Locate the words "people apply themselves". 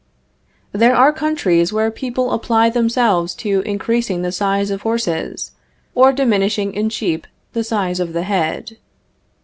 1.91-3.35